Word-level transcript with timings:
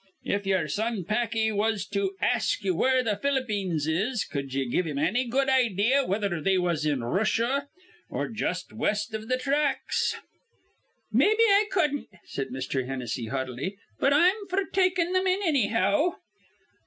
If 0.23 0.47
yer 0.47 0.67
son 0.67 1.03
Packy 1.03 1.51
was 1.51 1.85
to 1.89 2.15
ask 2.19 2.63
ye 2.63 2.71
where 2.71 3.03
th' 3.03 3.21
Ph'lippeens 3.21 3.85
is, 3.87 4.25
cud 4.25 4.51
ye 4.51 4.67
give 4.67 4.87
him 4.87 4.97
anny 4.97 5.27
good 5.27 5.47
idea 5.47 6.07
whether 6.07 6.41
they 6.41 6.57
was 6.57 6.87
in 6.87 7.01
Rooshia 7.01 7.67
or 8.09 8.27
jus' 8.27 8.65
west 8.73 9.13
iv 9.13 9.29
th' 9.29 9.39
thracks?" 9.39 10.15
"Mebbe 11.11 11.37
I 11.39 11.65
cudden't," 11.71 12.09
said 12.23 12.47
Mr. 12.47 12.87
Hennessy, 12.87 13.27
haughtily, 13.27 13.77
"but 13.99 14.11
I'm 14.11 14.33
f'r 14.49 14.71
takin' 14.71 15.13
thim 15.13 15.27
in, 15.27 15.39
annyhow." 15.43 16.15